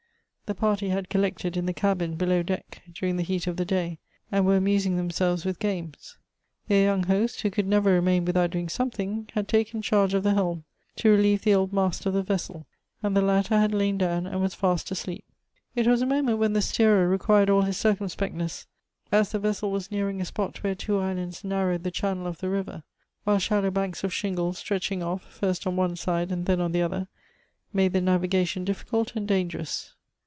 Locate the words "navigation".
28.01-28.65